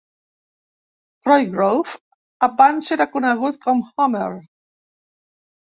[1.27, 1.93] Troy Grove
[2.49, 4.33] abans era conegut com Homer.